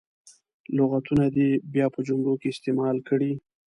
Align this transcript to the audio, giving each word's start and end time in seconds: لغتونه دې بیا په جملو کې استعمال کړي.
لغتونه 0.77 1.25
دې 1.35 1.49
بیا 1.73 1.85
په 1.93 1.99
جملو 2.07 2.33
کې 2.41 2.47
استعمال 2.51 2.97
کړي. 3.07 3.33